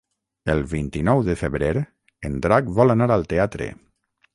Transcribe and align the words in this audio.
El 0.53 0.61
vint-i-nou 0.71 1.21
de 1.29 1.37
febrer 1.43 1.71
en 2.31 2.41
Drac 2.47 2.75
vol 2.81 2.97
anar 2.99 3.15
al 3.19 3.33
teatre. 3.37 3.75